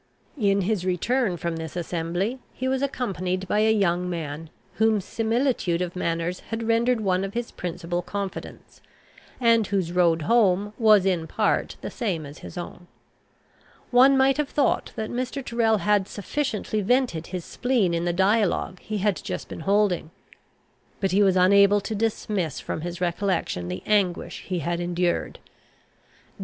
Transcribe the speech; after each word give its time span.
In 0.39 0.61
his 0.61 0.83
return 0.83 1.37
from 1.37 1.57
this 1.57 1.75
assembly 1.75 2.39
he 2.53 2.67
was 2.67 2.81
accompanied 2.81 3.47
by 3.47 3.59
a 3.59 3.71
young 3.71 4.09
man, 4.09 4.49
whom 4.77 4.99
similitude 4.99 5.79
of 5.79 5.95
manners 5.95 6.39
had 6.49 6.63
rendered 6.67 7.01
one 7.01 7.23
of 7.23 7.35
his 7.35 7.51
principal 7.51 8.01
confidents, 8.01 8.81
and 9.39 9.67
whose 9.67 9.91
road 9.91 10.23
home 10.23 10.73
was 10.79 11.05
in 11.05 11.27
part 11.27 11.75
the 11.81 11.91
same 11.91 12.25
as 12.25 12.39
his 12.39 12.57
own. 12.57 12.87
One 13.91 14.17
might 14.17 14.37
have 14.37 14.49
thought 14.49 14.91
that 14.95 15.11
Mr. 15.11 15.45
Tyrrel 15.45 15.77
had 15.77 16.07
sufficiently 16.07 16.81
vented 16.81 17.27
his 17.27 17.45
spleen 17.45 17.93
in 17.93 18.05
the 18.05 18.11
dialogue 18.11 18.79
he 18.79 18.97
had 18.97 19.17
just 19.17 19.49
been 19.49 19.59
holding. 19.59 20.09
But 20.99 21.11
he 21.11 21.21
was 21.21 21.35
unable 21.35 21.79
to 21.81 21.93
dismiss 21.93 22.59
from 22.59 22.81
his 22.81 23.01
recollection 23.01 23.67
the 23.67 23.83
anguish 23.85 24.45
he 24.47 24.61
had 24.65 24.79
endured. 24.79 25.37